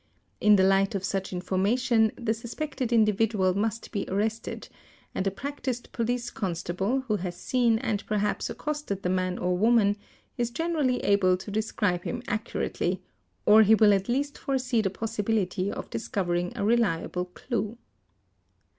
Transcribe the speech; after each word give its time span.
In 0.39 0.55
the 0.55 0.63
light 0.63 0.95
of 0.95 1.03
such 1.03 1.31
in 1.31 1.41
formation 1.41 2.11
the 2.15 2.33
suspected 2.33 2.91
individual 2.91 3.55
must 3.55 3.91
be 3.91 4.05
arrested 4.07 4.67
and 5.13 5.27
a 5.27 5.29
practised 5.29 5.91
police 5.91 6.31
constable, 6.31 7.01
who 7.01 7.17
has 7.17 7.37
seen 7.37 7.77
and 7.77 8.03
perhaps 8.07 8.49
accosted 8.49 9.03
the 9.03 9.09
man 9.11 9.37
or 9.37 9.55
woman, 9.55 9.97
is 10.39 10.49
generally 10.49 10.97
able 11.03 11.37
to 11.37 11.51
describe 11.51 12.01
him 12.03 12.23
accurately; 12.27 13.03
or 13.45 13.61
he 13.61 13.75
will 13.75 13.93
at 13.93 14.09
least 14.09 14.39
foresee 14.39 14.81
the 14.81 14.89
possibility 14.89 15.71
of 15.71 15.91
discovering 15.91 16.51
a 16.57 16.65
reliable 16.65 17.25
clue. 17.25 17.77